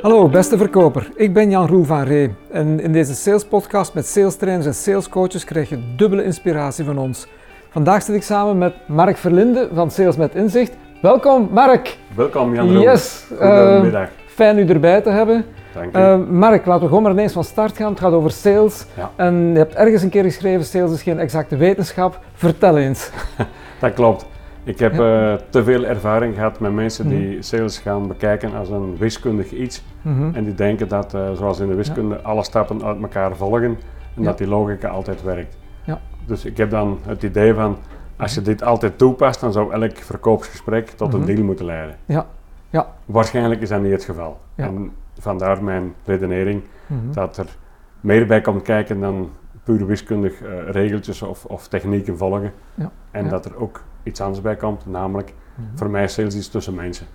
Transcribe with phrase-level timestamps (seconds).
[0.00, 4.06] Hallo beste verkoper, ik ben Jan Roel van Ree en in deze sales podcast met
[4.06, 7.26] sales trainers en sales coaches krijg je dubbele inspiratie van ons.
[7.70, 10.72] Vandaag zit ik samen met Mark Verlinde van Sales met Inzicht.
[11.02, 11.98] Welkom Mark!
[12.14, 12.82] Welkom Jan Roel.
[12.82, 13.26] Yes!
[13.28, 14.08] Goedemiddag.
[14.08, 15.44] Uh, fijn u erbij te hebben.
[15.74, 15.98] Dank u.
[15.98, 17.90] Uh, Mark, laten we gewoon maar ineens van start gaan.
[17.90, 18.86] Het gaat over sales.
[18.96, 19.10] Ja.
[19.16, 22.20] En je hebt ergens een keer geschreven, sales is geen exacte wetenschap.
[22.34, 23.10] Vertel eens.
[23.80, 24.26] Dat klopt.
[24.68, 25.32] Ik heb Ja.
[25.32, 27.16] eh, te veel ervaring gehad met mensen Mhm.
[27.16, 29.82] die sales gaan bekijken als een wiskundig iets.
[30.02, 30.34] Mhm.
[30.34, 33.78] En die denken dat, eh, zoals in de wiskunde, alle stappen uit elkaar volgen
[34.16, 35.56] en dat die logica altijd werkt.
[35.84, 36.00] Ja.
[36.26, 37.76] Dus ik heb dan het idee van,
[38.16, 41.20] als je dit altijd toepast, dan zou elk verkoopsgesprek tot Mhm.
[41.20, 41.96] een deal moeten leiden.
[42.04, 42.26] Ja.
[42.70, 42.86] Ja.
[43.04, 44.40] Waarschijnlijk is dat niet het geval.
[44.54, 47.12] En vandaar mijn redenering Mhm.
[47.12, 47.46] dat er
[48.00, 49.30] meer bij komt kijken dan
[49.64, 52.52] puur wiskundig eh, regeltjes of, of technieken volgen.
[52.74, 55.66] Ja, En dat er ook iets anders bij komt, namelijk Mhm.
[55.76, 57.06] voor mij is sales iets tussen mensen.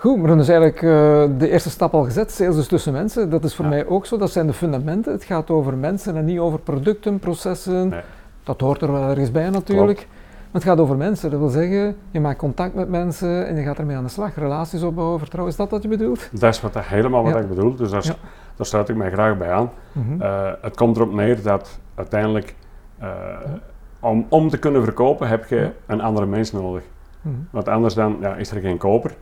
[0.00, 2.30] Goed, maar dan is eigenlijk eh, de eerste stap al gezet.
[2.32, 3.30] Sales dus tussen mensen.
[3.30, 3.70] Dat is voor Ja.
[3.70, 4.16] mij ook zo.
[4.16, 5.12] Dat zijn de fundamenten.
[5.12, 7.88] Het gaat over mensen en niet over producten, processen.
[7.88, 8.00] Nee.
[8.42, 9.98] Dat hoort er wel ergens bij natuurlijk.
[9.98, 11.30] Maar het gaat over mensen.
[11.30, 14.34] Dat wil zeggen, je maakt contact met mensen en je gaat ermee aan de slag.
[14.34, 15.52] Relaties opbouwen, vertrouwen.
[15.52, 16.28] Is dat wat je bedoelt?
[16.40, 17.40] Dat is wat, helemaal wat Ja.
[17.40, 18.14] ik bedoel, dus daar, Ja.
[18.56, 19.70] daar sluit ik mij graag bij aan.
[19.92, 20.22] Mhm.
[20.22, 22.54] Eh, het komt erop neer dat uiteindelijk
[22.98, 23.08] eh,
[24.00, 26.82] om, om te kunnen verkopen heb je een andere mens nodig.
[27.20, 27.34] Mhm.
[27.50, 29.14] Want anders dan ja, is er geen koper.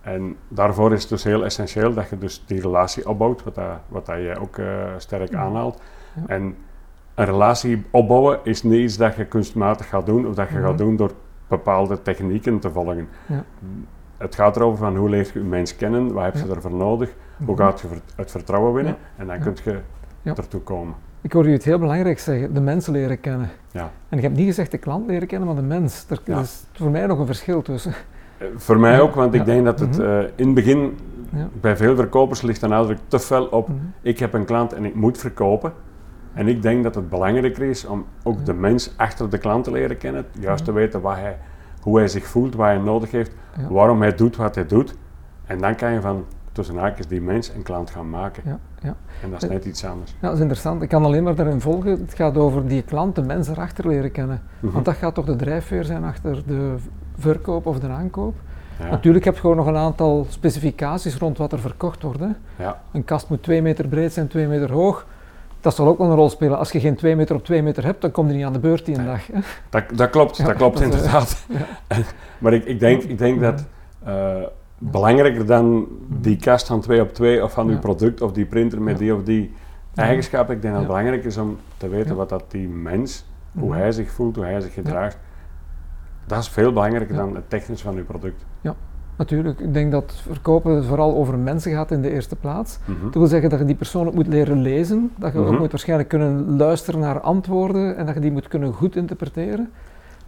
[0.00, 3.64] En daarvoor is het dus heel essentieel dat je dus die relatie opbouwt, wat, dat,
[3.88, 5.38] wat dat jij ook eh, sterk Ja.
[5.38, 5.80] aanhaalt.
[6.14, 6.22] Ja.
[6.26, 6.56] En
[7.14, 10.64] een relatie opbouwen is niet iets dat je kunstmatig gaat doen of dat je Mhm.
[10.64, 11.10] gaat doen door
[11.48, 13.08] bepaalde technieken te volgen.
[13.26, 13.44] Ja.
[14.16, 16.54] Het gaat erover van hoe leer je je mens kennen, wat heb je Ja.
[16.54, 17.14] ervoor nodig,
[17.44, 17.62] hoe Mhm.
[17.64, 17.86] gaat je
[18.16, 19.80] het vertrouwen winnen en dan kun je
[20.22, 20.94] ertoe komen.
[21.24, 23.48] Ik hoor u het heel belangrijk zeggen, de mensen leren kennen.
[23.70, 23.90] Ja.
[24.08, 26.06] En ik heb niet gezegd de klant leren kennen, maar de mens.
[26.08, 26.40] Er Ja.
[26.40, 27.92] is voor mij nog een verschil tussen.
[28.38, 29.46] Eh, Voor mij ook, want ik Ja.
[29.46, 30.06] denk dat het Mhm.
[30.06, 30.98] eh, in het begin
[31.60, 33.78] bij veel verkopers ligt de nadruk te fel op Mhm.
[34.02, 35.72] ik heb een klant en ik moet verkopen.
[36.32, 39.70] En ik denk dat het belangrijker is om ook de mens achter de klant te
[39.70, 41.36] leren kennen, juist te weten wat hij,
[41.80, 43.32] hoe hij zich voelt, wat hij nodig heeft,
[43.68, 44.94] waarom hij doet wat hij doet.
[45.46, 46.24] En dan kan je van
[46.54, 48.42] tussen haakjes die mens een klant gaan maken.
[48.46, 48.58] Ja.
[48.82, 48.94] Ja.
[49.22, 50.10] En dat is net iets anders.
[50.10, 50.82] Ja, dat is interessant.
[50.82, 51.90] Ik kan alleen maar daarin volgen.
[51.90, 54.42] Het gaat over die klant, de mens erachter leren kennen.
[54.60, 54.72] Mhm.
[54.72, 56.74] Want dat gaat toch de drijfveer zijn achter de
[57.18, 58.34] verkoop of de aankoop.
[58.78, 58.90] Ja.
[58.90, 62.20] Natuurlijk heb je gewoon nog een aantal specificaties rond wat er verkocht wordt.
[62.20, 62.28] Hè.
[62.56, 62.80] Ja.
[62.92, 65.06] Een kast moet 2 meter breed zijn, 2 meter hoog.
[65.60, 66.58] Dat zal ook wel een rol spelen.
[66.58, 68.58] Als je geen 2 meter op 2 meter hebt, dan kom je niet aan de
[68.58, 69.10] beurt die een Nee.
[69.14, 69.26] dag.
[69.26, 69.40] Hè.
[69.70, 71.46] Dat, dat klopt, dat klopt dat inderdaad.
[72.38, 73.64] maar ik, ik denk, ik denk dat
[74.04, 74.42] eh,
[74.90, 77.72] belangrijker dan die kast van 2 op 2 of van Ja.
[77.72, 78.98] uw product of die printer met Ja.
[79.04, 79.52] die of die
[79.94, 80.86] eigenschap, ik denk dat het Ja.
[80.86, 82.14] belangrijk is om te weten Ja.
[82.14, 83.24] wat dat die mens,
[83.58, 83.78] hoe Mhm.
[83.78, 85.18] hij zich voelt, hoe hij zich gedraagt.
[86.26, 87.20] Dat is veel belangrijker Ja.
[87.24, 88.44] dan het technisch van uw product.
[89.16, 92.78] Natuurlijk, ik denk dat verkopen vooral over mensen gaat in de eerste plaats.
[92.84, 93.04] Mhm.
[93.04, 95.58] Dat wil zeggen dat je die persoon ook moet leren lezen, dat je ook Mhm.
[95.60, 99.70] moet waarschijnlijk kunnen luisteren naar antwoorden en dat je die moet kunnen goed interpreteren.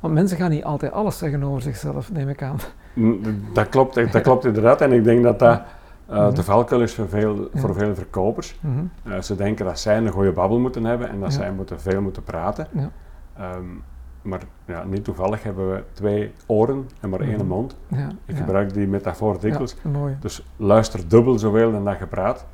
[0.00, 2.56] Want mensen gaan niet altijd alles zeggen over zichzelf, neem ik aan.
[2.94, 3.20] Mm,
[3.52, 4.80] Dat klopt, dat klopt inderdaad.
[4.80, 5.60] En ik denk dat dat
[6.06, 6.34] eh, Mhm.
[6.34, 7.60] de valkuil is voor veel, Ja.
[7.60, 8.58] voor veel verkopers.
[8.60, 9.12] Mhm.
[9.14, 11.38] Eh, ze denken dat zij een goede babbel moeten hebben en dat Ja.
[11.38, 12.66] zij moeten, veel moeten praten.
[12.72, 12.90] Ja.
[13.36, 13.64] Ehm,
[14.22, 17.46] maar ja, niet toevallig hebben we twee oren en maar één Mhm.
[17.46, 17.76] mond.
[18.26, 19.76] Ik gebruik die metafoor dikwijls.
[20.20, 22.46] Dus luister dubbel zoveel dan dat je praat.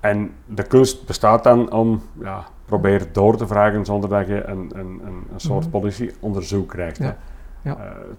[0.00, 4.70] En de kunst bestaat dan om, ja, probeer door te vragen zonder dat je een,
[4.74, 5.70] een, een, een soort Mhm.
[5.70, 6.98] politieonderzoek krijgt.
[6.98, 7.16] Ja.
[7.62, 7.72] Eh,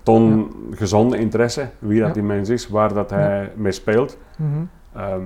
[0.03, 4.17] toon gezonde interesse, wie dat die mens is, waar dat hij mee speelt.
[4.37, 4.49] Mhm.
[4.95, 5.23] Ehm,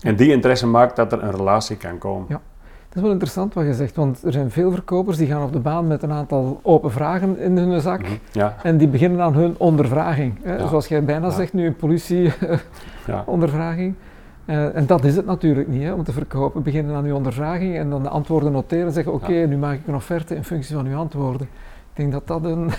[0.00, 2.26] en die interesse maakt dat er een relatie kan komen.
[2.28, 2.40] Ja.
[2.88, 5.52] Dat is wel interessant wat je zegt, want er zijn veel verkopers die gaan op
[5.52, 8.00] de baan met een aantal open vragen in hun zak.
[8.02, 8.10] Mhm.
[8.32, 10.38] Ja, En die beginnen aan hun ondervraging.
[10.42, 10.56] Hè?
[10.56, 10.66] Ja.
[10.68, 13.94] Zoals jij bijna zegt nu, een politie-ondervraging.
[13.96, 14.04] ja.
[14.46, 16.62] Eh, en dat is het natuurlijk niet, hè, om te verkopen.
[16.62, 19.46] Beginnen aan uw ondervraging en dan de antwoorden noteren en zeggen: Oké, Ja.
[19.46, 21.46] nu maak ik een offerte in functie van uw antwoorden.
[21.90, 22.70] Ik denk dat dat een.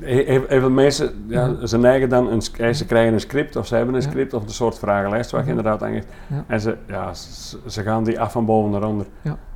[0.00, 2.42] Heel, veel mensen, ja, ze neigen dan, een,
[2.74, 4.08] ze krijgen een script of ze hebben een Ja.
[4.08, 6.06] script of een soort vragenlijst waar je inderdaad aan geeft.
[6.46, 9.06] En ze, ja, ze, ze gaan die af van boven naar onder.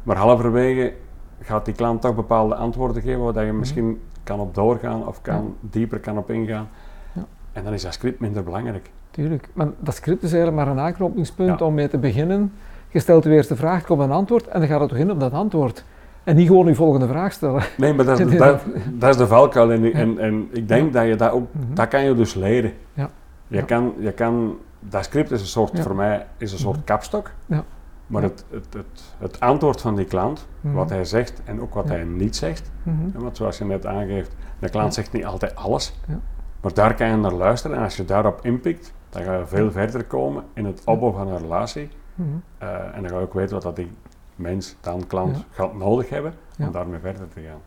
[0.02, 0.92] Maar halverwege
[1.40, 5.56] gaat die klant toch bepaalde antwoorden geven waar je misschien kan op doorgaan of kan,
[5.60, 6.68] dieper kan op ingaan.
[7.12, 7.24] Ja.
[7.52, 8.90] En dan is dat script minder belangrijk.
[9.18, 9.48] Tuurlijk.
[9.52, 11.66] Maar dat script is eigenlijk maar een aanknopingspunt Ja.
[11.66, 12.52] om mee te beginnen.
[12.88, 15.20] Je stelt de eerste vraag, komt een antwoord en dan gaat het toch in op
[15.20, 15.84] dat antwoord.
[16.24, 17.62] En niet gewoon uw volgende vraag stellen.
[17.76, 18.60] Nee, maar dat is, dat,
[18.92, 19.72] dat is de valkuil.
[19.72, 21.74] En, en, en ik denk dat je dat ook, Mhm.
[21.74, 22.72] dat kan je dus leren.
[22.92, 23.10] Ja.
[23.46, 23.64] Je.
[23.64, 26.84] Kan, je kan, dat script is een soort, voor mij, is een soort Mhm.
[26.84, 27.30] kapstok.
[27.46, 27.64] Ja.
[28.06, 30.74] Maar het, het, het, het antwoord van die klant, Mhm.
[30.74, 31.94] wat hij zegt en ook wat Ja.
[31.94, 32.70] hij niet zegt.
[32.82, 32.96] Mhm.
[33.12, 34.92] hè, Want zoals je net aangeeft, de klant Ja.
[35.02, 36.00] zegt niet altijd alles.
[36.08, 36.18] Ja.
[36.60, 39.70] Maar daar kan je naar luisteren en als je daarop inpikt, dan ga je veel
[39.70, 41.88] verder komen in het opbouwen van een relatie.
[42.14, 42.28] Mhm.
[42.58, 43.90] Eh, en dan ga je ook weten wat dat die
[44.36, 45.42] mens, dan klant, Ja.
[45.50, 46.70] gaat nodig hebben om Ja.
[46.70, 47.60] daarmee verder te gaan.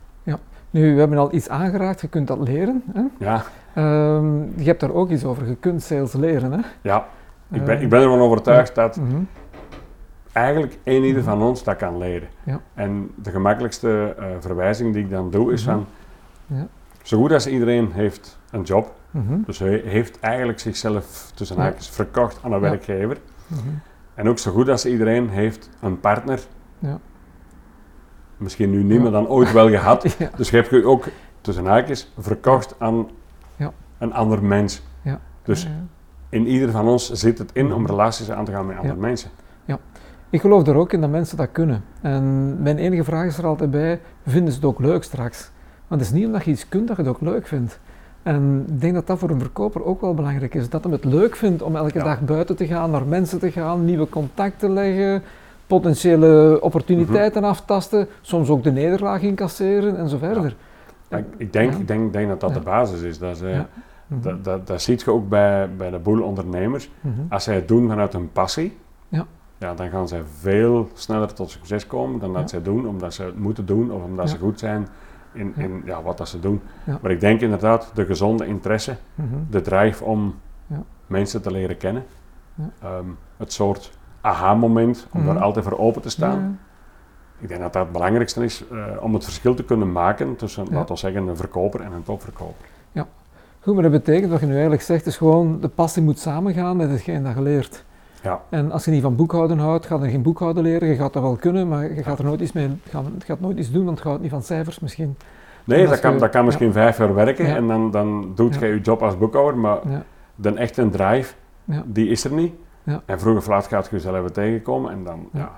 [0.70, 2.84] Nu, we hebben al iets aangeraakt, je kunt dat leren.
[2.94, 3.02] Hè?
[3.20, 3.44] Ja,
[3.74, 6.52] Ehm, je hebt daar ook iets over, je kunt sales leren.
[6.52, 6.60] Hè?
[6.82, 7.06] ja.
[7.52, 9.22] Ik, ben, Ehm, ik ben ervan overtuigd dat mhm.
[10.32, 12.28] eigenlijk één ieder van ons dat kan leren.
[12.44, 12.60] Ja.
[12.74, 15.72] En de gemakkelijkste eh, verwijzing die ik dan doe is Mhm.
[15.76, 15.86] van,
[16.46, 16.68] Ja.
[17.04, 19.42] zo goed als iedereen heeft een job, Mhm.
[19.46, 21.62] dus hij heeft eigenlijk zichzelf tussen Ja.
[21.62, 22.70] haakjes verkocht aan een Ja.
[22.70, 23.18] werkgever.
[23.48, 23.60] Mhm.
[24.14, 26.40] En ook zo goed als iedereen heeft een partner,
[26.80, 27.00] Ja.
[28.38, 29.02] misschien nu niet Ja.
[29.02, 30.16] meer dan ooit wel gehad.
[30.18, 30.30] Ja.
[30.36, 31.06] Dus je hebt je ook
[31.42, 33.08] tussen haakjes verkocht aan
[33.56, 33.72] Ja.
[33.98, 34.82] een ander mens.
[35.02, 35.20] Ja.
[35.44, 35.76] Dus Ja, ja.
[36.30, 37.92] in ieder van ons zit het in om Mhm.
[37.92, 39.02] relaties aan te gaan met andere Ja.
[39.02, 39.30] mensen.
[40.30, 41.84] Ik geloof er ook in dat mensen dat kunnen.
[42.02, 45.52] En mijn enige vraag is er altijd bij, vinden ze het ook leuk straks?
[45.88, 47.80] Want het is niet omdat je iets kunt dat je het ook leuk vindt.
[48.24, 50.70] En ik denk dat dat voor een verkoper ook wel belangrijk is.
[50.70, 52.04] Dat hij het leuk vindt om elke Ja.
[52.04, 55.24] dag buiten te gaan, naar mensen te gaan, nieuwe contacten leggen,
[55.68, 60.56] potentiële opportuniteiten aftasten, soms ook de nederlaag incasseren en zo verder.
[61.10, 61.78] Maar ik, ik denk, Ja.
[61.80, 62.56] ik denk, denk dat dat Ja.
[62.56, 63.20] de basis is.
[63.20, 63.68] Dat, is, eh, Ja.
[64.08, 64.22] Mhm.
[64.22, 66.90] dat, dat, dat zie je ook bij, bij de boel ondernemers.
[67.02, 67.14] Mhm.
[67.30, 68.78] Als zij het doen vanuit hun passie,
[69.08, 69.26] Ja.
[69.58, 72.48] ja, dan gaan zij veel sneller tot succes komen dan dat Ja.
[72.48, 74.32] zij doen omdat ze het moeten doen of omdat Ja.
[74.36, 74.88] ze goed zijn
[75.34, 75.64] in, Ja.
[75.64, 76.62] in ja, wat dat ze doen.
[76.84, 77.00] Ja.
[77.02, 79.28] Maar ik denk inderdaad de gezonde interesse, Mhm.
[79.50, 80.36] de drive om
[80.68, 80.84] Ja.
[81.08, 82.04] mensen te leren kennen,
[82.56, 82.70] Ja.
[82.82, 83.06] Ehm,
[83.38, 83.92] het soort
[84.22, 85.34] aha-moment om Mhm.
[85.34, 86.40] daar altijd voor open te staan.
[86.40, 86.70] Ja.
[87.40, 90.66] Ik denk dat dat het belangrijkste is eh, om het verschil te kunnen maken tussen,
[90.70, 90.74] Ja.
[90.76, 92.66] laten we zeggen, een verkoper en een topverkoper.
[93.64, 96.78] Goed, maar dat betekent wat je nu eigenlijk zegt, is gewoon de passie moet samengaan
[96.78, 97.84] met hetgeen dat je leert.
[98.22, 98.42] Ja.
[98.50, 100.88] En als je niet van boekhouden houdt, ga je geen boekhouden leren.
[100.88, 103.40] Je gaat dat wel kunnen, maar je gaat er nooit iets mee, gaat, je gaat
[103.40, 105.16] nooit iets doen, want je houdt niet van cijfers misschien.
[105.64, 107.56] Nee, dat kan, je- dat kan misschien vijf jaar werken Ja.
[107.56, 108.66] en dan, dan doet Ja.
[108.68, 110.04] je job als boekhouder, maar Ja.
[110.36, 111.34] de echte drive,
[111.86, 112.54] die is er niet.
[112.84, 113.02] Ja.
[113.06, 115.40] En vroeg of laat gaat je jezelf tegenkomen en dan, Ja.
[115.40, 115.50] ja.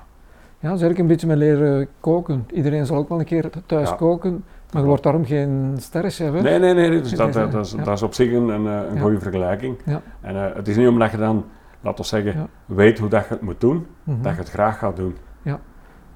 [0.69, 2.45] Dat is eigenlijk een beetje met leren koken.
[2.53, 6.31] Iedereen zal ook wel een keer thuis koken, maar je wordt daarom geen sterrenchef.
[6.33, 6.41] hè?
[6.41, 7.83] Nee, nee, nee, dus dat, nee, dat, dat is, ja.
[7.83, 9.75] dat is op zich een, een, eh, een goede vergelijking.
[9.85, 10.01] Ja.
[10.21, 11.45] En eh, het is niet omdat je dan,
[11.83, 12.47] laten we zeggen, Ja.
[12.65, 14.21] weet hoe dat je het moet doen, Mhm.
[14.21, 15.15] dat je het graag gaat doen.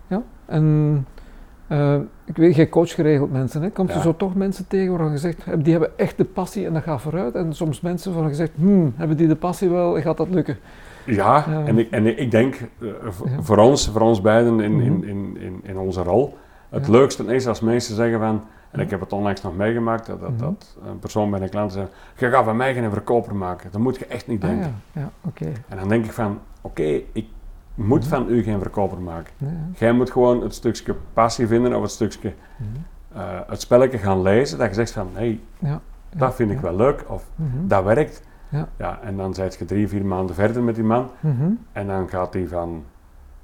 [0.09, 1.05] Ja, en
[1.67, 3.61] eh, ik weet, jij coach geregeld mensen.
[3.61, 3.69] Hè?
[3.69, 3.95] Komt Ja.
[3.95, 6.83] er zo toch mensen tegen waarvan je zegt, die hebben echt de passie en dat
[6.83, 7.35] gaat vooruit.
[7.35, 10.57] En soms mensen waarvan je zegt, hmm, hebben die de passie wel, gaat dat lukken?
[11.05, 11.63] Ja, Ja.
[11.65, 13.41] en, ik, en ik denk eh, Ja.
[13.41, 15.03] voor ons, voor ons beiden in, in, Mhm.
[15.07, 16.37] in, in, in onze rol,
[16.69, 16.91] het Ja.
[16.91, 18.41] leukste is als mensen zeggen van,
[18.71, 20.39] en ik heb het onlangs nog meegemaakt, dat, dat, Mhm.
[20.39, 21.87] dat een persoon bij een klant zei,
[22.17, 24.75] je gaat van mij geen verkoper maken, dat moet je echt niet Ah, denken.
[24.91, 25.47] ja, ja.
[25.67, 27.25] En dan denk ik van, oké, ik
[27.75, 28.09] moet Mhm.
[28.09, 29.33] van u geen verkoper maken.
[29.37, 29.47] Ja.
[29.77, 32.69] Jij moet gewoon het stukje passie vinden of het stukje, Mhm.
[33.21, 35.81] eh, het spelletje gaan lezen, dat je zegt van, hé, hey, Ja,
[36.15, 37.25] dat vind ik wel leuk, of
[37.65, 38.25] dat werkt.
[38.49, 38.67] Ja.
[38.77, 41.09] Ja, en dan zit je drie, vier maanden verder met die man,
[41.71, 42.83] en dan gaat hij van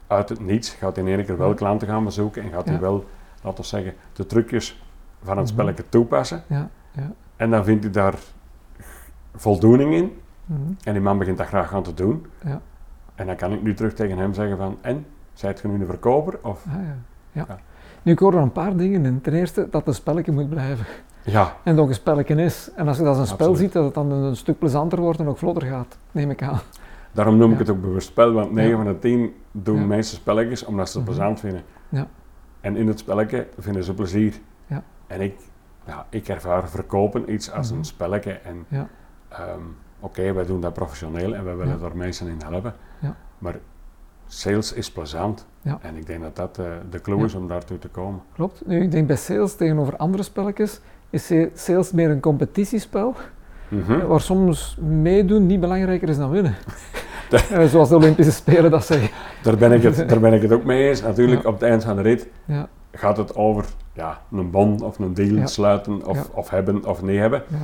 [0.08, 2.80] uit het niets, gaat hij in één keer wel klanten gaan bezoeken en gaat hij
[2.80, 3.06] wel,
[3.42, 4.84] laten we zeggen, de trucjes
[5.24, 5.54] van het Mhm.
[5.54, 6.44] spelletje toepassen.
[6.48, 7.12] Ja, ja.
[7.36, 8.14] En dan vindt hij daar
[9.36, 10.12] voldoening in
[10.46, 10.60] Mhm.
[10.84, 12.26] en die man begint dat graag aan te doen.
[12.46, 12.62] Ja.
[13.16, 15.86] En dan kan ik nu terug tegen hem zeggen van, en, zijt je nu een
[15.86, 16.40] verkoper?
[16.42, 16.96] Of, Ah, ja.
[17.32, 17.46] Ja.
[17.48, 17.58] Ja.
[18.02, 19.22] Nu, ik hoor er een paar dingen in.
[19.22, 20.86] Ten eerste, dat het een spelletje moet blijven.
[21.24, 22.70] ja, En dat ook een spelletje is.
[22.76, 25.20] En als je dat als een spel ziet, dat het dan een stuk plezanter wordt
[25.20, 26.60] en ook vlotter gaat, neem ik aan.
[27.12, 28.84] daarom noem ik het ook bewust spel, want 9 Ja.
[28.84, 31.16] van de 10 doen meeste spelletjes omdat ze het Mhm.
[31.18, 31.62] plezant vinden.
[31.90, 32.08] Ja.
[32.62, 34.34] En in het spelletje vinden ze plezier.
[35.14, 35.36] En ik,
[35.88, 37.78] ja, ik ervaar verkopen iets als Mhm.
[37.78, 38.88] een spelletje en Ja.
[39.30, 39.60] Ehm,
[40.00, 42.74] Oké, wij doen dat professioneel en wij willen daar mensen in helpen.
[43.00, 43.16] Ja.
[43.38, 43.56] Maar
[44.28, 45.46] sales is plezant.
[45.82, 48.22] En ik denk dat dat eh, de clue is om daartoe te komen.
[48.36, 48.62] Klopt.
[48.66, 50.80] Nu, ik denk bij sales tegenover andere spelletjes,
[51.10, 53.16] is sales meer een competitiespel,
[53.68, 54.06] Mhm.
[54.08, 56.56] waar soms meedoen niet belangrijker is dan winnen.
[57.52, 59.10] Eh, zoals de Olympische Spelen dat zeggen.
[59.44, 61.02] Daar, ben ik het, daar ben ik het ook mee eens.
[61.02, 61.48] Natuurlijk, Ja.
[61.50, 65.14] op het eind van de rit Ja, gaat het over ja, een bon of een
[65.14, 65.46] deal Ja.
[65.48, 66.24] sluiten of, Ja.
[66.34, 67.44] of hebben of niet hebben.
[67.48, 67.58] ja.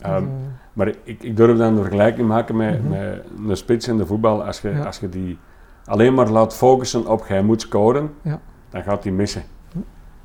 [0.00, 0.28] Ehm, eh,
[0.72, 2.90] maar ik, ik durf dan de vergelijking maken met, Mhm.
[2.90, 4.44] met een spits in de voetbal.
[4.44, 4.84] Als je, Ja.
[4.84, 5.38] als je die
[5.84, 8.40] alleen maar laat focussen op jij moet scoren, Ja.
[8.70, 9.42] dan gaat hij missen.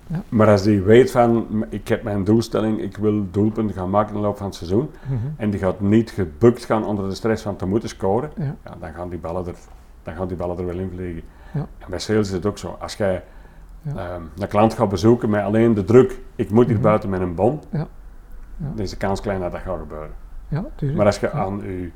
[0.08, 0.22] Ja.
[0.30, 4.22] Maar als die weet van, ik heb mijn doelstelling, ik wil doelpunten gaan maken in
[4.22, 5.16] de loop van het seizoen, mhm.
[5.38, 8.56] en die gaat niet gebukt gaan onder de stress van te moeten scoren, Ja.
[8.66, 9.56] ja, dan, gaan die ballen er,
[10.04, 11.24] dan gaan die ballen er wel in vliegen.
[11.54, 11.60] Ja.
[11.80, 12.78] En bij sales is het ook zo.
[12.80, 13.24] Als jij
[13.84, 13.96] Ja.
[14.14, 16.84] ehm, een klant gaat bezoeken met alleen de druk, ik moet hier Mhm.
[16.84, 17.80] buiten met een bon, Ja.
[17.80, 17.88] Ja.
[18.58, 20.12] dan is de kans klein dat dat gaat gebeuren.
[20.48, 20.98] ja, tuurlijk.
[20.98, 21.92] Maar als je aan je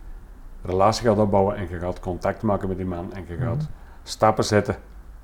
[0.62, 3.66] relatie gaat opbouwen en je gaat contact maken met die man en je gaat Mhm.
[4.04, 4.76] stappen zetten,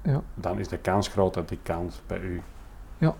[0.01, 0.21] Ja.
[0.35, 2.41] dan is de kans groot dat die kans bij u
[2.97, 3.07] Ja.
[3.07, 3.15] gaat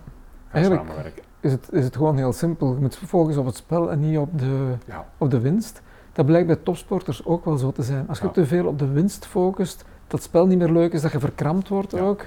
[0.50, 1.22] Eigenlijk- samenwerken.
[1.40, 2.74] is het, is het gewoon heel simpel.
[2.74, 4.74] Je moet focussen op het spel en niet op de,
[5.18, 5.82] op de winst.
[6.12, 8.08] Dat blijkt bij topsporters ook wel zo te zijn.
[8.08, 11.02] Als je te veel op de winst focust, dat het spel niet meer leuk is,
[11.02, 12.26] dat je verkrampt wordt ook.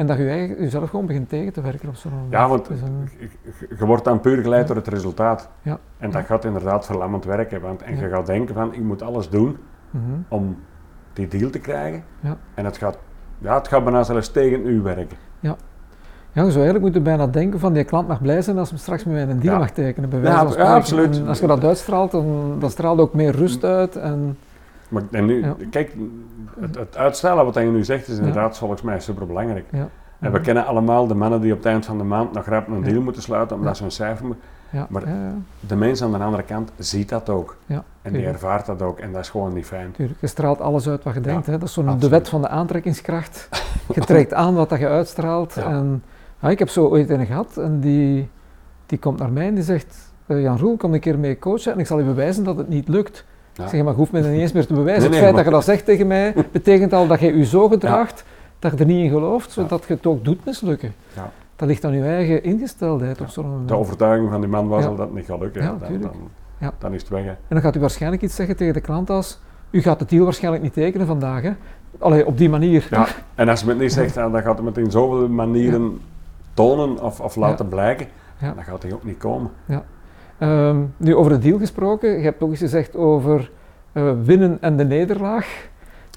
[0.00, 2.32] En dat je eigen- jezelf gewoon begint tegen te werken op zo'n moment.
[2.32, 2.80] Ja, want Dus
[3.78, 4.66] je, wordt dan puur geleid Ja.
[4.66, 5.48] door het resultaat.
[5.62, 5.78] Ja.
[5.98, 6.26] En dat Ja.
[6.26, 7.60] gaat inderdaad verlammend werken.
[7.60, 8.02] Want, en Ja.
[8.02, 9.56] je gaat denken van, ik moet alles doen
[9.90, 10.02] Mhm.
[10.28, 10.56] om
[11.12, 12.02] die deal te krijgen.
[12.20, 12.36] Ja.
[12.54, 12.98] En het gaat,
[13.38, 15.16] ja, het gaat bijna zelfs tegen u werken.
[15.40, 15.56] Ja,
[16.32, 19.04] je zou eigenlijk moeten bijna denken van die klant mag blij zijn als hij straks
[19.04, 19.58] met mij een deal Ja.
[19.58, 20.10] mag tekenen.
[20.10, 20.74] Bij Ja, wijze van ja, spreken.
[20.74, 21.18] absoluut.
[21.18, 23.96] En als je dat uitstraalt, dan, dan straalt ook meer rust uit.
[23.96, 24.36] En,
[24.90, 25.56] Maar en nu, Ja.
[25.70, 25.94] kijk,
[26.60, 29.64] het, het uitstellen wat je nu zegt is inderdaad volgens mij super belangrijk.
[29.72, 29.88] ja.
[30.18, 32.68] En we kennen allemaal de mannen die op het eind van de maand nog rap
[32.68, 34.44] een deal moeten sluiten omdat ze een cijfer moeten.
[34.70, 35.02] Ja, Maar-
[35.60, 37.56] De mens aan de andere kant ziet dat ook.
[37.66, 38.98] ja, En die ervaart dat ook.
[38.98, 39.92] En dat is gewoon niet fijn.
[39.92, 41.46] Tuurlijk, je straalt alles uit wat je denkt.
[41.46, 41.52] Hè.
[41.58, 43.48] Dat is zo'n de wet van de aantrekkingskracht.
[43.94, 45.56] Je trekt aan wat dat je uitstraalt.
[45.56, 46.02] En,
[46.40, 48.28] ja, ik heb zo ooit een gehad en die,
[48.86, 50.12] die komt naar mij en die zegt...
[50.26, 52.68] eh, Jan Roel, kom een keer mee coachen en ik zal je bewijzen dat het
[52.68, 53.24] niet lukt.
[53.60, 53.66] Ja.
[53.66, 55.10] Ik zeg, maar je hoeft me dat niet eens meer te bewijzen.
[55.10, 57.68] Nee, het feit dat je dat zegt tegen mij, betekent al dat je je zo
[57.68, 58.24] gedraagt,
[58.58, 60.94] dat je er niet in gelooft, zodat je het ook doet mislukken.
[61.14, 61.30] Ja.
[61.56, 63.68] Dat ligt aan je eigen ingesteldheid op zo'n moment.
[63.68, 65.62] De overtuiging van die man was al dat het niet gaat lukken.
[65.62, 67.22] Ja, dan, dan, dan is het weg.
[67.22, 67.28] Hè.
[67.28, 69.40] En dan gaat u waarschijnlijk iets zeggen tegen de klant als,
[69.70, 71.42] u gaat de deal waarschijnlijk niet tekenen vandaag.
[71.42, 71.52] Hè?
[71.98, 72.86] Allee, op die manier.
[72.90, 73.06] Ja.
[73.34, 76.00] En als je het niet zegt, dan gaat het met in zoveel manieren
[76.54, 78.06] tonen of, of laten blijken.
[78.38, 78.52] Ja.
[78.52, 79.50] Dan gaat hij ook niet komen.
[80.40, 83.50] Ehm, nu, over de deal gesproken, je hebt ook eens gezegd over
[83.92, 85.68] eh, winnen en de nederlaag.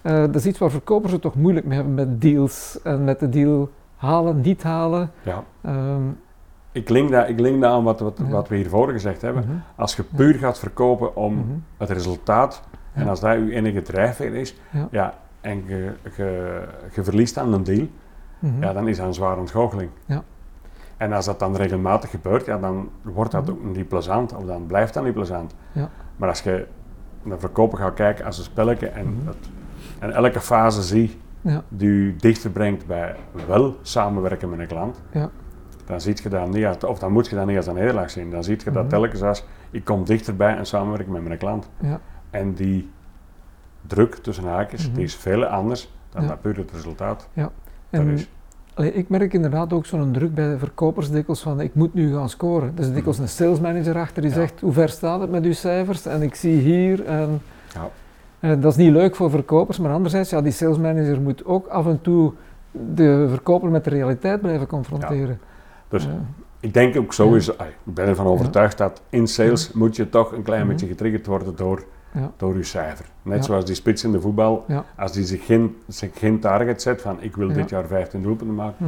[0.02, 3.20] Eh, dat is iets waar verkopers het toch moeilijk mee hebben met deals en met
[3.20, 5.12] de deal halen, niet halen.
[5.24, 5.44] Ja.
[5.62, 6.02] Ehm,
[6.72, 8.30] Ik link dat, ik link dat aan wat, wat, Ja.
[8.30, 9.44] wat we hiervoor gezegd hebben.
[9.48, 11.44] mhm, Als je puur gaat verkopen om mhm,
[11.78, 12.62] het resultaat
[12.94, 14.56] en als dat je enige drijfveer is,
[14.92, 15.14] Ja.
[15.42, 16.62] en je, je,
[16.96, 17.88] je verliest aan een deal,
[18.40, 18.62] mhm.
[18.64, 19.90] ja, dan is dat een zware ontgoocheling.
[20.06, 20.24] Ja.
[21.04, 23.52] En als dat dan regelmatig gebeurt, ja, dan wordt dat Mhm.
[23.52, 25.56] ook niet plezant, of dan blijft dat niet plezant.
[25.72, 25.90] Ja.
[26.16, 26.68] Maar als je
[27.24, 29.30] naar verkopen gaat kijken als een spelletje en, Mhm.
[30.00, 31.64] en elke fase zie Ja.
[31.70, 33.16] die je dichter brengt bij
[33.48, 35.30] wel samenwerken met een klant, Ja.
[35.86, 38.10] dan ziet je dat niet als, of dan moet je dat niet als een nederlaag
[38.10, 38.32] zien.
[38.32, 38.88] Dan zie je dat Mhm.
[38.88, 41.70] telkens als ik kom dichterbij en samenwerken met mijn klant.
[41.80, 42.00] Ja.
[42.30, 42.92] En die
[43.88, 46.28] druk tussen haakjes, die is veel anders dan Ja.
[46.28, 47.30] dat puur het resultaat
[47.90, 48.30] En er is.
[48.74, 52.14] Allee, ik merk inderdaad ook zo'n druk bij de verkopers dikwijls van ik moet nu
[52.14, 52.72] gaan scoren.
[52.76, 54.40] Er is dikwijls een sales manager achter die Mhm.
[54.40, 54.46] Ja.
[54.48, 57.42] zegt hoe ver staat het met uw cijfers en ik zie hier en
[57.74, 57.90] Ja.
[58.40, 61.68] eh, dat is niet leuk voor verkopers, maar anderzijds, ja, die sales manager moet ook
[61.68, 62.32] af en toe
[62.72, 65.40] de verkoper met de realiteit blijven confronteren.
[65.90, 66.08] Dus
[66.60, 70.32] ik denk ook zo is, ik ben ervan overtuigd dat in sales moet je toch
[70.32, 70.70] een klein Mhm.
[70.70, 72.32] beetje getriggerd worden door, Ja.
[72.38, 73.06] door je cijfer.
[73.22, 73.42] Net Ja.
[73.44, 74.84] zoals die spits in de voetbal, Ja.
[74.98, 77.54] als die zich geen, zich geen target zet van ik wil Ja.
[77.54, 78.86] dit jaar 15 doelpunten maken.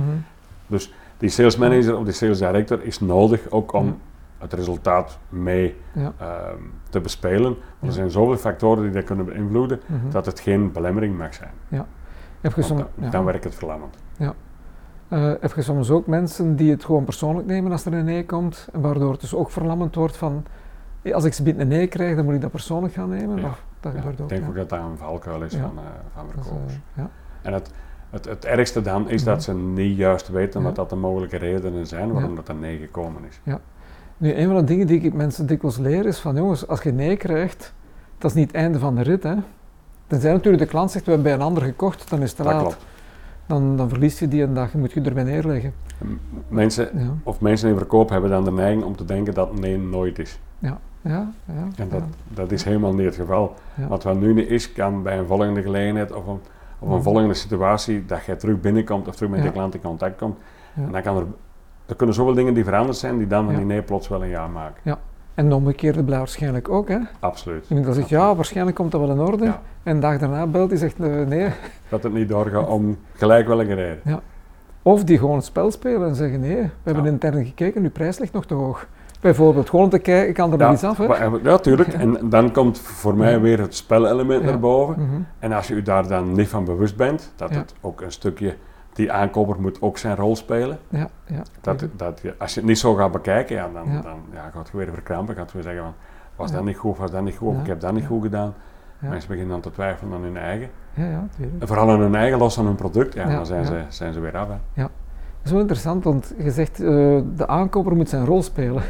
[0.68, 0.78] Mhm.
[1.18, 3.94] Die sales manager of die sales director is nodig ook om Ja.
[4.38, 6.14] het resultaat mee Ja.
[6.20, 6.58] ehm,
[6.90, 7.56] te bespelen.
[7.80, 7.88] Ja.
[7.88, 10.10] Er zijn zoveel factoren die dat kunnen beïnvloeden Mhm.
[10.12, 11.52] dat het geen belemmering mag zijn.
[12.42, 13.10] Heb je soms, dan, ja.
[13.10, 13.98] dan werkt het verlammend.
[15.08, 18.26] Eh, heb je soms ook mensen die het gewoon persoonlijk nemen als er een nee
[18.26, 20.52] komt, en waardoor het dus ook verlammend wordt van, eh,
[21.14, 23.38] als ik ze binnen een nee krijg, dan moet ik dat persoonlijk gaan nemen?
[23.42, 23.48] Ja.
[23.48, 24.48] Of, dat Ja, gebeurt ik ook, denk ja.
[24.48, 25.60] ook dat dat een valkuil is Ja.
[25.60, 25.84] van, eh,
[26.14, 26.74] van verkopers.
[26.74, 27.10] eh, ja.
[27.42, 27.72] En het,
[28.10, 29.30] het, het ergste dan is Mhm.
[29.32, 30.66] dat ze niet juist weten Ja.
[30.66, 32.36] wat dat de mogelijke redenen zijn waarom Ja.
[32.36, 33.42] dat er nee gekomen is.
[34.18, 36.92] Nu, een van de dingen die ik mensen dikwijls leer is van, jongens, als je
[36.92, 37.74] nee krijgt,
[38.18, 39.36] dat is niet het einde van de rit, hè.
[40.08, 42.44] Tenzij natuurlijk de klant zegt, we hebben bij een ander gekocht, dan is het te
[42.44, 42.62] Dat laat.
[42.62, 42.86] klopt.
[43.48, 45.74] Dan, dan verlies je die een dag, je moet je erbij neerleggen.
[46.48, 49.78] Mensen, Ja, of mensen in verkoop hebben dan de neiging om te denken dat nee
[49.78, 50.40] nooit is.
[50.60, 51.32] ja, ja.
[51.76, 52.06] En dat, ja.
[52.34, 53.54] dat is helemaal niet het geval.
[53.74, 53.88] Ja.
[53.88, 56.40] Wat nu niet is, kan bij een volgende gelegenheid of een,
[56.80, 59.46] of een volgende situatie dat jij terug binnenkomt of terug met Ja.
[59.46, 60.38] de klant in contact komt.
[60.74, 60.84] Ja.
[60.84, 61.26] En dan kan er,
[61.86, 63.58] er kunnen zoveel dingen die veranderd zijn die dan van Ja.
[63.60, 64.98] die nee plots wel een ja maken.
[65.34, 66.98] En de omgekeerde blijft waarschijnlijk ook, hè.
[67.20, 67.66] Absoluut.
[67.70, 69.44] Iemand dat zegt, ja, waarschijnlijk komt dat wel in orde.
[69.46, 69.62] Ja.
[69.84, 71.50] En een dag daarna belt hij zegt, eh, nee.
[71.90, 74.22] Dat het niet doorgaat om gelijk welke reden.
[74.82, 77.10] Of die gewoon het spel spelen en zeggen, nee, we hebben Ja.
[77.10, 78.88] intern gekeken, uw prijs ligt nog te hoog.
[79.22, 81.08] Bijvoorbeeld, gewoon te kijken, kan er nog iets af, hè.
[81.08, 81.94] maar- Ja, tuurlijk.
[82.04, 83.40] En dan komt voor mij Ja.
[83.40, 84.50] weer het spelelement Ja.
[84.50, 84.96] naar boven.
[85.04, 85.22] Mhm.
[85.40, 87.56] En als je je daar dan niet van bewust bent, dat Ja.
[87.58, 88.56] het ook een stukje,
[88.94, 90.78] die aankoper moet ook zijn rol spelen.
[90.90, 91.42] Ja, ja.
[91.62, 94.02] Dat, dat je, als je het niet zo gaat bekijken, ja, dan, Ja.
[94.02, 95.36] dan ja, gaat je weer verkrampen.
[95.36, 95.94] Gaat je weer zeggen van,
[96.36, 96.56] was Ja.
[96.56, 97.62] dat niet goed, was dat niet goed, of Ja.
[97.62, 98.08] ik heb dat niet Ja.
[98.08, 98.54] goed gedaan.
[99.00, 99.10] Ja.
[99.10, 100.70] Mensen beginnen dan te twijfelen aan hun eigen.
[100.94, 101.62] Ja, ja, tuurlijk.
[101.62, 103.66] En vooral aan hun eigen, los van hun product, ja, Ja, dan zijn, ja.
[103.68, 104.48] Ze, zijn ze weer af.
[104.74, 104.84] Hè.
[105.44, 106.88] Is wel interessant, want je zegt, eh,
[107.36, 108.84] de aankoper moet zijn rol spelen.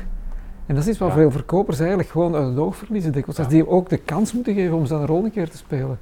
[0.65, 1.15] En dat is iets wat Ja.
[1.15, 3.37] veel verkopers eigenlijk gewoon uit het oog verliezen dikwijls.
[3.41, 3.47] Ja.
[3.47, 5.99] die ook de kans moeten geven om zijn rol een keer te spelen.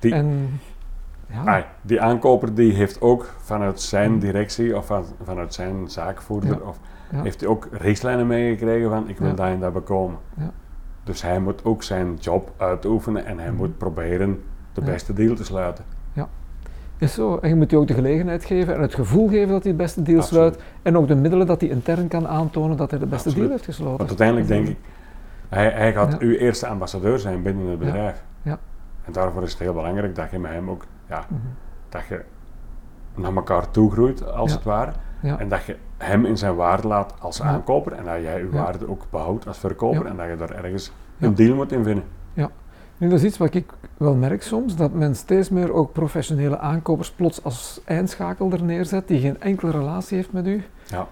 [0.00, 0.60] Die- En,
[1.26, 6.66] ja, Ah, die aankoper die heeft ook vanuit zijn directie of van, vanuit zijn zaakvoerder,
[6.66, 6.78] of,
[7.14, 10.18] heeft hij ook richtlijnen meegekregen van ik wil dat en dat bekomen.
[10.36, 10.50] Ja.
[11.04, 13.56] Dus hij moet ook zijn job uitoefenen en hij Mhm.
[13.56, 15.84] moet proberen de beste deal te sluiten.
[17.02, 17.36] Is zo.
[17.36, 19.78] En je moet je ook de gelegenheid geven en het gevoel geven dat hij de
[19.78, 20.52] beste deal Absoluut.
[20.54, 20.68] sluit.
[20.82, 23.38] En ook de middelen dat hij intern kan aantonen dat hij de beste Absoluut.
[23.38, 23.96] deal heeft gesloten.
[23.96, 24.76] Want uiteindelijk denk ik,
[25.48, 26.18] hij, hij gaat Ja.
[26.20, 27.84] uw eerste ambassadeur zijn binnen het Ja.
[27.84, 28.22] bedrijf.
[28.42, 28.58] Ja.
[29.04, 31.40] En daarvoor is het heel belangrijk dat je met hem ook, ja, Mhm.
[31.88, 32.20] dat je
[33.14, 34.56] naar elkaar toe groeit, als Ja.
[34.56, 34.92] het ware.
[35.20, 35.38] Ja.
[35.38, 37.44] En dat je hem in zijn waarde laat als Ja.
[37.44, 38.62] aankoper en dat jij je Ja.
[38.62, 40.10] waarde ook behoudt als verkoper Ja.
[40.10, 41.26] en dat je daar ergens Ja.
[41.26, 42.04] een deal moet in vinden.
[43.02, 46.58] Nu, dat is iets wat ik wel merk soms, dat men steeds meer ook professionele
[46.58, 50.62] aankopers plots als eindschakel er neerzet, die geen enkele relatie heeft met u.
[50.86, 51.06] Ja.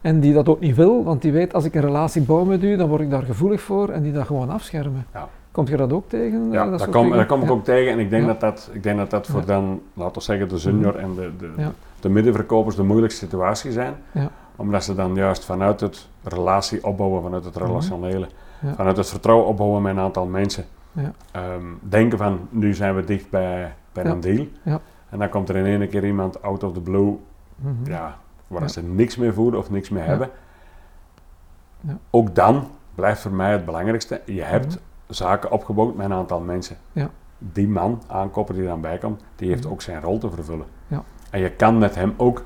[0.00, 2.62] En die dat ook niet wil, want die weet, als ik een relatie bouw met
[2.62, 5.06] u, dan word ik daar gevoelig voor en die dat gewoon afschermen.
[5.12, 5.28] Ja.
[5.50, 6.50] Komt je dat ook tegen?
[6.50, 7.52] Ja, eh, dat, kom, dat kom ik Ja.
[7.52, 8.28] ook tegen en ik denk, Ja.
[8.28, 11.30] dat, dat, ik denk dat dat voor dan, laten we zeggen, de junior en de,
[11.38, 11.68] de,
[12.00, 13.94] de middenverkopers de moeilijkste situatie zijn.
[14.12, 14.30] Ja.
[14.56, 17.64] Omdat ze dan juist vanuit het relatie opbouwen, vanuit het Mhm.
[17.64, 18.26] relationele,
[18.74, 20.64] vanuit het vertrouwen opbouwen met een aantal mensen.
[20.96, 21.12] Ja.
[21.32, 24.10] ehm, denken van, nu zijn we dicht bij, bij Ja.
[24.10, 24.46] een deal.
[24.62, 24.80] Ja.
[25.08, 27.18] En dan komt er in één keer iemand out of the blue,
[27.56, 27.90] Mhm.
[27.90, 30.30] ja, waar ze niks meer voelen of niks meer hebben.
[31.80, 31.98] Ja.
[32.10, 34.78] Ook dan blijft voor mij het belangrijkste, je hebt Mhm.
[35.06, 36.76] zaken opgebouwd met een aantal mensen.
[36.92, 37.10] Ja.
[37.38, 39.72] Die man, aankoper die dan bij komt, die heeft Mhm.
[39.72, 40.66] ook zijn rol te vervullen.
[40.86, 41.02] Ja.
[41.30, 42.44] En je kan met hem ook,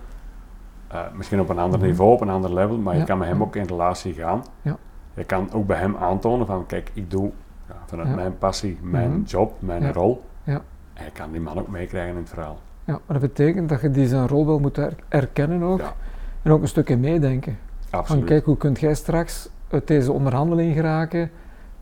[0.89, 3.43] eh, misschien op een ander niveau, op een ander level, maar je kan met hem
[3.43, 4.45] ook in relatie gaan.
[4.63, 4.77] Ja.
[5.15, 7.31] Je kan ook bij hem aantonen van, kijk, ik doe
[7.71, 8.15] ja, vanuit Ja.
[8.15, 9.23] mijn passie, mijn Mhm.
[9.23, 9.93] job, mijn Ja.
[9.93, 10.23] rol.
[10.43, 10.61] Ja.
[10.95, 12.59] En je kan die man ook meekrijgen in het verhaal.
[12.85, 15.81] Ja, maar dat betekent dat je die zijn rol wel moet er- erkennen ook.
[16.43, 17.59] En ook een stukje meedenken.
[17.89, 18.25] Van Absoluut.
[18.25, 21.31] kijk, hoe kunt jij straks uit deze onderhandeling geraken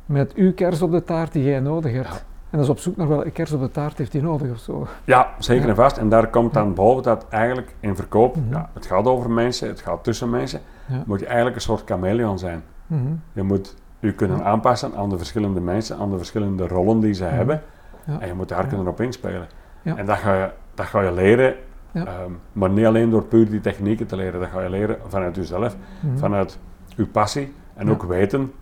[0.07, 2.07] met uw kers op de taart die jij nodig hebt.
[2.09, 2.15] Ja.
[2.51, 4.59] En dat is op zoek naar welke kers op de taart heeft hij nodig of
[4.59, 4.87] zo.
[5.05, 5.69] Ja, zeker Ja.
[5.69, 5.97] en vast.
[5.97, 8.51] En daar komt dan boven dat eigenlijk in verkoop, Mhm.
[8.53, 11.03] ja, het gaat over mensen, het gaat tussen mensen, Ja.
[11.07, 12.63] moet je eigenlijk een soort chameleon zijn.
[12.87, 13.03] Mhm.
[13.33, 17.25] Je moet je kunnen aanpassen aan de verschillende mensen, aan de verschillende rollen die ze
[17.25, 17.63] hebben.
[18.07, 18.21] Ja.
[18.21, 18.69] En je moet daar Ja.
[18.69, 19.47] kunnen op inspelen.
[19.83, 19.97] Ja.
[19.97, 21.55] En dat ga je, dat ga je leren,
[21.93, 24.41] ehm, maar niet alleen door puur die technieken te leren.
[24.41, 26.17] Dat ga je leren vanuit jezelf, Mhm.
[26.19, 26.59] vanuit
[26.97, 28.53] je passie en ook weten.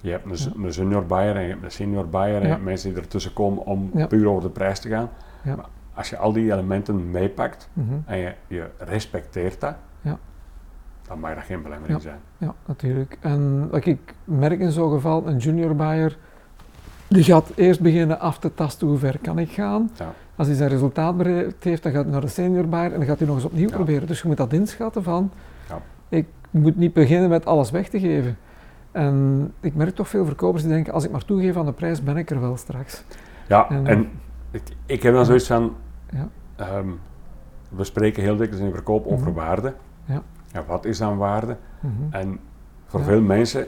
[0.00, 2.64] Je hebt een, een junior buyer en je hebt een senior buyer en je hebt
[2.64, 5.08] mensen die ertussen komen om puur over de prijs te gaan.
[5.44, 5.56] Maar
[5.94, 7.94] als je al die elementen meepakt Mhm.
[8.06, 9.74] en je, je respecteert dat.
[11.08, 12.18] Dan mag dat geen belemmering zijn.
[12.38, 13.16] Ja, natuurlijk.
[13.20, 16.18] En wat ik merk in zo'n geval, een junior buyer,
[17.08, 19.90] die gaat eerst beginnen af te tasten hoe ver kan ik gaan.
[19.98, 20.12] Ja.
[20.36, 23.08] Als hij zijn resultaat bereikt heeft, dan gaat hij naar de senior buyer en dan
[23.08, 23.74] gaat hij nog eens opnieuw Ja.
[23.74, 24.06] proberen.
[24.06, 25.30] Dus je moet dat inschatten van,
[25.68, 25.80] Ja.
[26.08, 28.36] ik moet niet beginnen met alles weg te geven.
[28.92, 32.02] En ik merk toch veel verkopers die denken, als ik maar toegeef aan de prijs,
[32.02, 33.04] ben ik er wel straks.
[33.48, 34.08] Ja, En- en,
[34.50, 35.74] ik, ik heb dan zoiets van,
[36.10, 36.28] Ja.
[36.56, 36.88] ehm,
[37.68, 39.36] we spreken heel dikwijls in verkoop over Mhm.
[39.36, 39.74] waarde.
[40.04, 40.22] Ja.
[40.58, 41.56] Ja, wat is dan waarde?
[41.80, 41.92] Mhm.
[42.10, 42.38] En
[42.86, 43.06] voor Ja.
[43.06, 43.66] veel mensen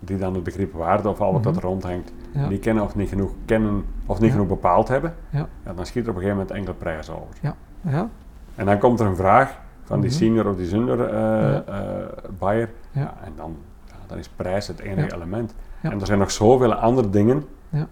[0.00, 1.62] die dan het begrip waarde of al wat dat Mhm.
[1.62, 2.48] er rondhangt, Ja.
[2.48, 4.32] niet kennen of niet genoeg kennen of niet Ja.
[4.34, 5.48] genoeg bepaald hebben, Ja.
[5.74, 7.36] dan schiet er op een gegeven moment enkel prijs over.
[7.80, 8.08] Ja.
[8.54, 10.18] En dan komt er een vraag van die Mhm.
[10.18, 11.62] senior of die junior eh, Ja.
[11.64, 12.06] eh,
[12.38, 12.70] buyer.
[12.90, 13.00] Ja.
[13.00, 15.14] Ja, en dan, ja, dan is prijs het enige Ja.
[15.14, 15.54] element.
[15.80, 15.90] Ja.
[15.90, 17.86] En er zijn nog zoveel andere dingen Ja.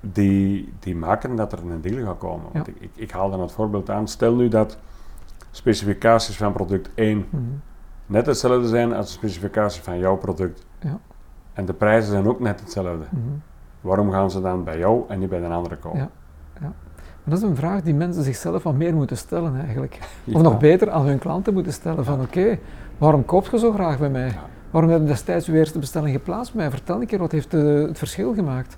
[0.00, 2.46] die, die maken dat er een deal gaat komen.
[2.52, 2.72] Want Ja.
[2.72, 4.08] ik, ik, ik haal dan het voorbeeld aan.
[4.08, 4.78] Stel nu dat
[5.62, 7.42] specificaties van product 1 Mhm.
[8.06, 10.66] net hetzelfde zijn als de specificaties van jouw product.
[10.80, 10.98] Ja.
[11.52, 13.04] En de prijzen zijn ook net hetzelfde.
[13.10, 13.22] Mhm.
[13.80, 15.98] Waarom gaan ze dan bij jou en niet bij een andere kopen?
[15.98, 16.08] Ja.
[16.60, 19.98] Maar dat is een vraag die mensen zichzelf wat meer moeten stellen eigenlijk.
[20.26, 20.40] Of Ja.
[20.40, 22.58] nog beter aan hun klanten moeten stellen van oké,
[22.98, 24.26] waarom koopt je zo graag bij mij?
[24.26, 24.34] Ja.
[24.70, 26.70] Waarom heb je destijds uw eerste bestelling geplaatst bij mij?
[26.70, 28.76] Vertel een keer, wat heeft eh, het verschil gemaakt?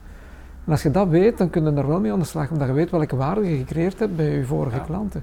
[0.64, 2.66] En als je dat weet, dan kun je er wel mee aan de slag, omdat
[2.68, 4.82] je weet welke waarde je gecreëerd hebt bij je vorige Ja.
[4.82, 5.22] klanten.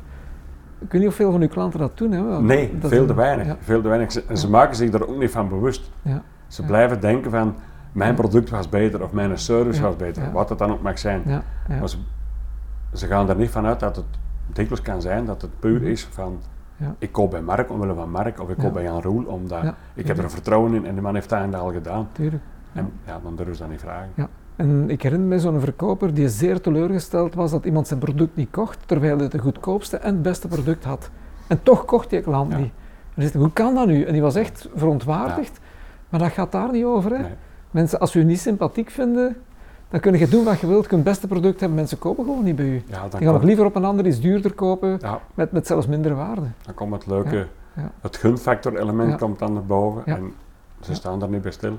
[0.80, 2.12] Ik weet niet of veel van uw klanten dat doen.
[2.12, 2.42] Hè?
[2.42, 3.46] Nee, dat veel te weinig.
[3.46, 4.12] Ja, Veel te weinig.
[4.12, 5.92] Ze, en ze maken zich er ook niet van bewust.
[6.02, 7.56] ja, Ze blijven denken van,
[7.92, 10.32] mijn product was beter of mijn service was beter.
[10.32, 11.22] Wat het dan ook mag zijn.
[11.80, 11.98] Maar ze,
[12.94, 14.06] ze gaan er niet vanuit dat het
[14.54, 15.90] dikwijls kan zijn dat het puur Mhm.
[15.90, 16.40] is van,
[16.98, 19.63] ik koop bij Mark omwille van Mark of ik koop bij Jan Roel omdat
[19.94, 22.08] ik heb er vertrouwen in en die man heeft dat en dat al gedaan.
[22.12, 22.44] tuurlijk.
[22.72, 22.80] Ja.
[22.82, 24.10] En ja, dan durven ze dat niet vragen.
[24.58, 28.50] En ik herinner me zo'n verkoper die zeer teleurgesteld was dat iemand zijn product niet
[28.52, 31.10] kocht, terwijl hij het de goedkoopste en het beste product had.
[31.48, 32.58] En toch kocht die klant Ja.
[32.58, 32.72] niet.
[33.15, 34.04] En hij zei, hoe kan dat nu?
[34.04, 35.60] En die was echt verontwaardigd.
[36.10, 37.12] Maar dat gaat daar niet over.
[37.12, 37.17] Hè?
[37.22, 37.32] Nee.
[37.72, 39.36] Mensen, als u niet sympathiek vinden,
[39.89, 40.82] dan kun je doen wat je wilt.
[40.84, 42.84] Je kunt het beste product hebben, mensen kopen gewoon niet bij u.
[42.88, 45.88] Ja, Die gaan nog liever op een ander iets duurder kopen, ja, met, met zelfs
[45.88, 46.41] mindere waarde.
[46.62, 47.91] dan komt het leuke, Ja.
[48.02, 50.34] Het gunfactor element komt dan naar boven en
[50.82, 51.78] ze staan daar niet bij stil.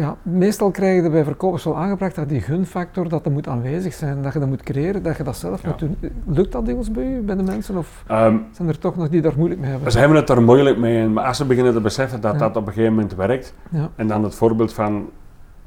[0.00, 3.92] Ja, meestal krijg je bij verkopers wel aangebracht dat die gunfactor dat er moet aanwezig
[3.94, 5.68] zijn, dat je dat moet creëren, dat je dat zelf Ja.
[5.68, 5.96] moet doen.
[6.26, 7.76] Lukt dat dikwijls bij u, bij de mensen?
[7.76, 9.92] Of Ehm, zijn er toch nog die daar moeilijk mee hebben?
[9.92, 12.38] ze hebben het er moeilijk mee, maar als ze beginnen te beseffen dat Ja.
[12.38, 15.08] dat op een gegeven moment werkt, Ja, en dan het voorbeeld van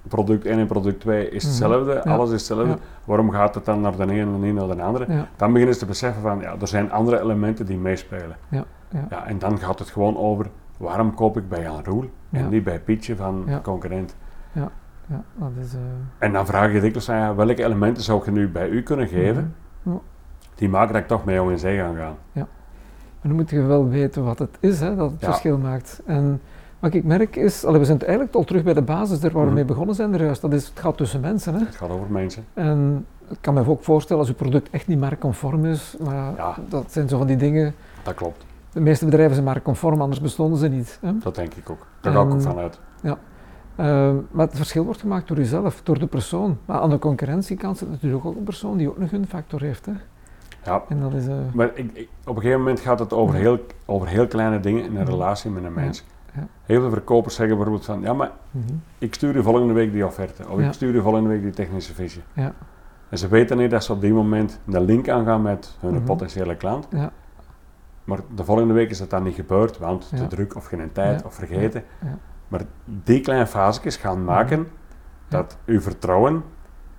[0.07, 1.51] product 1 en product 2 is Mhm.
[1.51, 2.77] hetzelfde, alles is hetzelfde.
[3.05, 5.07] Waarom gaat het dan naar de ene en niet naar de andere?
[5.35, 8.35] Dan beginnen ze te beseffen van, ja, er zijn andere elementen die meespelen.
[8.49, 9.05] Ja, ja.
[9.09, 10.45] Ja, en dan gaat het gewoon over,
[10.77, 14.15] waarom koop ik bij Jan Roel en niet bij Pietje van concurrent?
[14.53, 14.71] Ja,
[15.35, 15.73] dat is...
[15.73, 15.79] eh,
[16.17, 19.07] En dan vraag je dikwijls van, ja, welke elementen zou je nu bij u kunnen
[19.07, 19.95] geven, Mhm.
[19.95, 20.01] Ja.
[20.55, 22.15] die maken dat ik toch met jou in zee gaan gaan.
[23.21, 25.27] Maar dan moet je wel weten wat het is, hè, dat het Ja.
[25.27, 26.01] verschil maakt.
[26.05, 26.41] En
[26.79, 29.39] wat ik merk is, allee, we zijn eigenlijk al terug bij de basis, daar waar
[29.41, 29.55] we Mhm.
[29.55, 30.41] mee begonnen zijn juist.
[30.41, 31.53] Dat is, het gaat tussen mensen.
[31.53, 31.59] Hè.
[31.65, 32.45] Het gaat over mensen.
[32.53, 36.55] En ik kan me ook voorstellen als uw product echt niet marktconform is, maar Ja.
[36.69, 37.73] dat zijn zo van die dingen.
[38.03, 40.97] Dat klopt, De meeste bedrijven zijn marktconform, anders bestonden ze niet.
[41.01, 41.17] Hè.
[41.17, 41.85] dat denk ik ook.
[42.01, 42.79] Daar ga ik ook vanuit.
[43.75, 46.57] Eh, maar het verschil wordt gemaakt door jezelf, door de persoon.
[46.65, 49.85] Maar aan de concurrentiekant zit natuurlijk ook een persoon die ook een gunfactor heeft.
[49.85, 49.91] Hè.
[50.65, 51.27] Ja, En dat is...
[51.27, 54.59] eh, maar ik, ik- op een gegeven moment gaat het over heel, over heel kleine
[54.59, 56.03] dingen in een relatie met een mens.
[56.35, 56.47] Ja.
[56.63, 58.73] Heel veel verkopers zeggen bijvoorbeeld van, ja maar mhm.
[58.97, 60.67] ik stuur je volgende week die offerte, of Ja.
[60.67, 62.21] ik stuur je volgende week die technische visie.
[62.33, 62.53] Ja.
[63.09, 66.03] En ze weten niet dat ze op die moment een link aangaan met hun Mhm.
[66.03, 66.87] potentiële klant.
[66.91, 67.11] Ja.
[68.03, 71.23] Maar de volgende week is dat dan niet gebeurd, want te druk of geen tijd
[71.25, 71.83] of vergeten.
[72.53, 72.59] Ja.
[72.59, 72.65] Ja.
[72.85, 74.67] Maar die kleine fases gaan maken
[75.27, 76.43] dat uw vertrouwen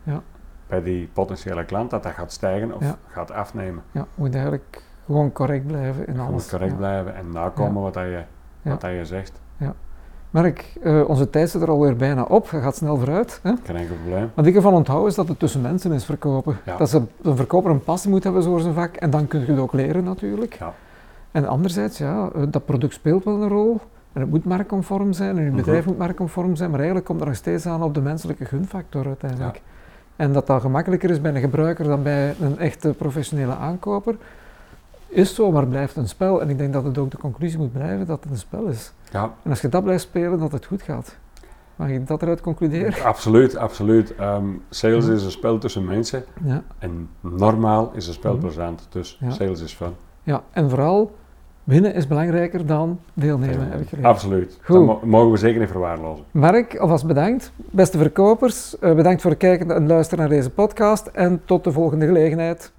[0.02, 0.22] Ja.
[0.66, 2.96] bij die potentiële klant, dat dat gaat stijgen of Ja.
[3.08, 3.82] gaat afnemen.
[3.90, 6.32] Ja, moet eigenlijk gewoon correct blijven in alles.
[6.32, 6.76] moet correct Ja.
[6.76, 8.22] blijven en nakomen wat, dat je,
[8.62, 8.70] Ja.
[8.70, 9.42] wat dat je zegt.
[10.30, 12.48] Mark, eh, onze tijd zit er alweer bijna op.
[12.50, 13.40] Je gaat snel vooruit.
[13.42, 13.52] Hè?
[13.64, 14.30] Geen enkel probleem.
[14.34, 16.56] Wat ik ervan onthoud is dat het tussen mensen is verkopen.
[16.64, 16.76] Ja.
[16.76, 19.46] Dat ze, een verkoper een passie moet hebben voor zijn vak en dan kun je
[19.46, 20.54] het ook leren natuurlijk.
[20.54, 20.72] Ja.
[21.30, 23.80] En anderzijds, ja, eh, dat product speelt wel een rol.
[24.14, 25.56] En het moet marktconform zijn en je Mhm.
[25.56, 29.06] bedrijf moet marktconform zijn, maar eigenlijk komt er nog steeds aan op de menselijke gunfactor
[29.06, 29.62] uiteindelijk.
[30.16, 34.16] En dat dat gemakkelijker is bij een gebruiker dan bij een echte professionele aankoper,
[35.08, 36.40] is zo, maar blijft een spel.
[36.40, 38.92] En ik denk dat het ook de conclusie moet blijven dat het een spel is.
[39.10, 41.16] Ja, En als je dat blijft spelen, dat het goed gaat.
[41.76, 43.04] Mag ik dat eruit concluderen?
[43.04, 44.14] absoluut, absoluut.
[44.14, 48.40] Ehm, sales is een spel tussen mensen Ja, en normaal is een spel Mhm.
[48.40, 48.86] plezant.
[48.90, 49.30] Dus Ja.
[49.30, 49.92] sales is fun.
[50.22, 50.42] ja.
[50.52, 51.14] en vooral,
[51.64, 54.06] winnen is belangrijker dan deelnemen, heb ik geleerd.
[54.06, 54.58] Absoluut.
[54.62, 54.76] Goed.
[54.76, 56.24] Dat mo- mogen we zeker niet verwaarlozen.
[56.30, 57.52] Mark, alvast bedankt.
[57.56, 61.06] Beste verkopers, eh, bedankt voor het kijken en luisteren naar deze podcast.
[61.06, 62.72] En tot de volgende gelegenheid.